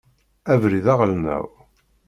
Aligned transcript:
Abrid 0.53 0.85
aɣelnaw. 0.93 1.47